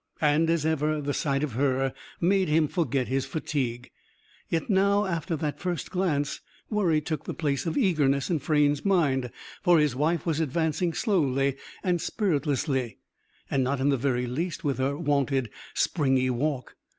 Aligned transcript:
And, 0.19 0.49
as 0.49 0.65
ever, 0.65 0.99
the 0.99 1.13
sight 1.13 1.43
of 1.43 1.51
her 1.51 1.93
made 2.19 2.47
him 2.47 2.67
forget 2.67 3.07
his 3.07 3.27
fatigue. 3.27 3.91
Yet, 4.49 4.67
now, 4.67 5.05
after 5.05 5.35
that 5.35 5.59
first 5.59 5.91
glance, 5.91 6.41
worry 6.71 7.01
took 7.01 7.25
the 7.25 7.35
place 7.35 7.67
of 7.67 7.77
eagerness, 7.77 8.27
in 8.27 8.39
Frayne's 8.39 8.83
mind. 8.83 9.29
For 9.61 9.77
his 9.77 9.95
wife 9.95 10.25
was 10.25 10.39
advancing 10.39 10.93
slowly 10.95 11.55
and 11.83 12.01
spiritlessly; 12.01 12.97
and 13.51 13.63
not 13.63 13.79
in 13.79 13.89
the 13.89 13.95
very 13.95 14.25
least 14.25 14.63
with 14.63 14.79
her 14.79 14.97
wonted 14.97 15.51
springy 15.75 16.31
walk. 16.31 16.75